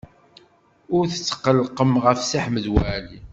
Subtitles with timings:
[0.95, 3.19] Ur tetqellqem ɣef Si Ḥmed Waɛli.